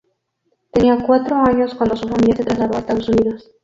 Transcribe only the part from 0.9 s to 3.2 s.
cuatro años cuando su familia se trasladó a Estados